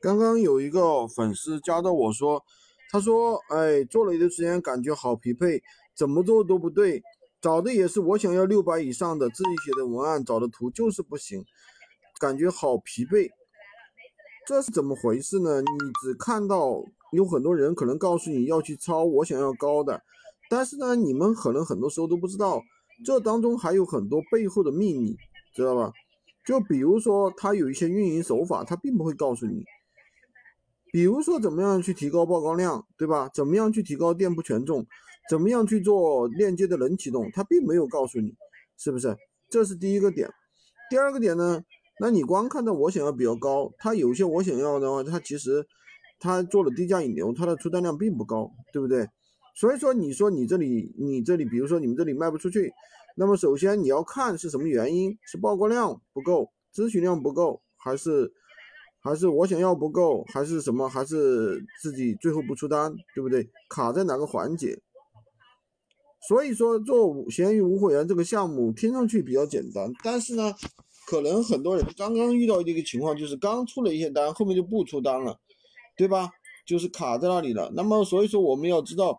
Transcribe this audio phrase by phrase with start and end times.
[0.00, 2.40] 刚刚有一个粉丝加到我说，
[2.92, 5.60] 他说，哎，做了一段时间，感觉好疲惫，
[5.96, 7.02] 怎么做都不对，
[7.40, 11.44] 找的也是我想要六百以上的自己写的文案，找的图就是不行，
[12.20, 13.28] 感觉好疲惫，
[14.46, 15.60] 这是怎么回事呢？
[15.60, 15.66] 你
[16.00, 20.00] 只看到有很多人可能告诉你要去抄我想要高的，
[20.48, 22.62] 但是呢，你们可能很多时候都不知道，
[23.04, 25.16] 这当中还有很多背后的秘密，
[25.56, 25.92] 知道吧？
[26.46, 29.64] 就比如说，他有一些运营手法，他并不会告诉你。
[30.92, 33.30] 比如说，怎么样去提高曝光量，对吧？
[33.34, 34.86] 怎么样去提高店铺权重？
[35.28, 37.30] 怎么样去做链接的冷启动？
[37.32, 38.34] 他并没有告诉你，
[38.78, 39.16] 是不是？
[39.50, 40.30] 这是第一个点。
[40.90, 41.62] 第二个点呢？
[42.00, 45.66] 那你光看到我想要比较高，他有些我想要的话，他其实
[46.18, 49.06] 他做了低价引流，他的出单量并不高，对不对？
[49.54, 52.72] 所以说，你说你这里，你这里，比如说你们这里卖不出去。
[53.16, 58.32] 那么首先你要看是什么原因，是曝光量不够，咨询量不够，还是
[59.00, 63.48] 还是我想要不够，还是什么，还是自己最后不出单，对不对？
[63.68, 64.78] 卡在哪个环节？
[66.28, 70.52] 所以说做闲鱼无货源这个项目听上去比较简单，但是呢，
[71.06, 75.38] 可能很多人刚刚遇到的一个情况就是刚出了一些单，后面就不出单了，
[75.96, 76.30] 对吧？
[76.66, 77.70] 就是卡在那里了。
[77.74, 79.16] 那么所以说我们要知道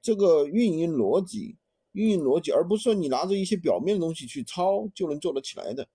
[0.00, 1.56] 这个运营逻辑。
[1.94, 5.86] 运营逻辑，而不是说你拿着一些表面的东西去抄就能做得起来的。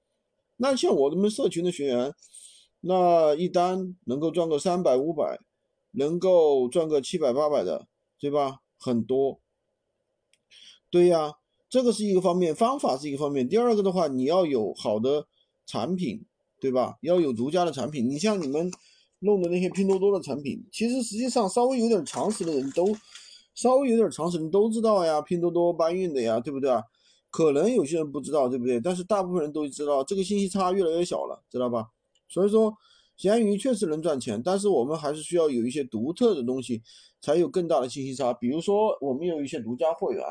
[0.58, 2.14] 那像我们社群的学员，
[2.88, 5.40] 那一单能够赚个三百五百，
[5.92, 7.88] 能够赚个七百八百的，
[8.20, 8.62] 对吧？
[8.80, 9.40] 很多。
[10.90, 11.34] 对呀，
[11.70, 13.48] 这个是一个方面，方法是一个方面。
[13.48, 15.28] 第二个的话，你要有好的
[15.66, 16.24] 产品，
[16.60, 16.98] 对吧？
[17.02, 18.10] 要有独家的产品。
[18.10, 18.72] 你像你们
[19.20, 22.96] 弄的那些拼多多的产品，其实实际上稍微有点常识的人都。
[23.54, 26.84] 稍微有点常识的都知道呀，拼多多搬运的呀，对不对啊？
[27.32, 28.80] 可能有些人不知道，对不对？
[28.80, 31.88] 但是大部分人都知道，这个信息差越来越小了，知道吧？
[32.28, 32.74] 所以说，
[33.16, 36.82] 闲鱼确实能赚钱，但是我们还是需要有一些独特的东西，
[37.22, 38.34] 才有更大的信息差。
[38.34, 40.24] 比如说，我们有一些独家货源，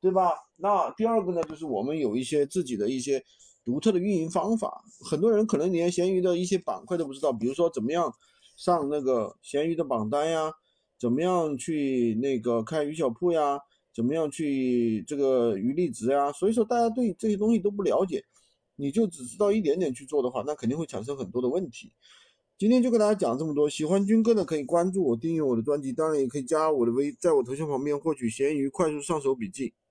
[0.00, 0.32] 对吧？
[0.56, 3.22] 那第二个呢，就是我们有一些自己的一些
[3.64, 4.82] 独特的运营方法。
[5.08, 8.12] 很多人可能连闲鱼的一些板块都不知道，比如说怎么样
[8.56, 10.52] 上那个闲鱼的榜单呀。
[11.00, 13.58] 怎么样去那个开鱼小铺呀？
[13.92, 16.30] 怎么样去这个鱼粒值呀？
[16.30, 18.24] 所以说大家对这些东西都不了解，
[18.82, 21.92] 你就只知道一点点去做的话，那肯定会产生很多的问题。
[22.58, 29.72] 今天就跟大家讲这么多，喜欢军哥的可以关注我，订阅我的专辑，当然也可以加我的微，在我头像旁边获取闲鱼快速上手笔记。